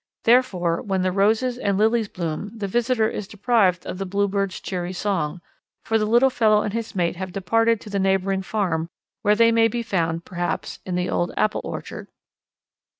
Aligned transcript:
Therefore 0.23 0.81
when 0.81 1.03
the 1.03 1.11
roses 1.11 1.59
and 1.59 1.77
lilies 1.77 2.07
bloom 2.07 2.51
the 2.57 2.67
visitor 2.67 3.07
is 3.07 3.27
deprived 3.27 3.85
of 3.85 3.99
the 3.99 4.05
Bluebird's 4.07 4.59
cheery 4.59 4.93
song, 4.93 5.41
for 5.85 5.99
the 5.99 6.07
little 6.07 6.31
fellow 6.31 6.63
and 6.63 6.73
his 6.73 6.95
mate 6.95 7.17
have 7.17 7.31
departed 7.31 7.79
to 7.81 7.89
the 7.91 7.99
neighbouring 7.99 8.41
farm 8.41 8.89
where 9.21 9.35
they 9.35 9.51
may 9.51 9.67
be 9.67 9.83
found, 9.83 10.25
perhaps, 10.25 10.79
in 10.87 10.95
the 10.95 11.07
old 11.07 11.31
apple 11.37 11.61
orchard. 11.63 12.07